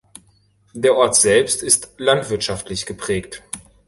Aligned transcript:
Der 0.73 0.95
Ort 0.95 1.15
selbst 1.15 1.61
ist 1.61 1.91
landwirtschaftlich 1.99 2.87
geprägt. 2.87 3.43